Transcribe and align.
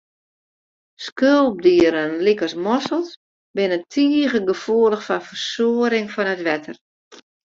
Skulpdieren 1.07 2.13
lykas 2.27 2.53
moksels, 2.67 3.09
binne 3.59 3.77
tige 3.95 4.31
gefoelich 4.49 5.05
foar 5.09 5.17
fersuorring 5.27 6.07
fan 6.15 6.31
it 6.33 6.41
wetter. 6.47 6.77